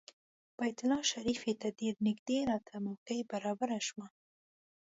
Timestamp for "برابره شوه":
3.31-4.07